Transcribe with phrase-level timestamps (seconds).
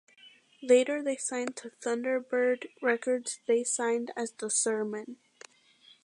[0.63, 5.17] Later they signed to Thunderbird Records they signed as The Sir Men.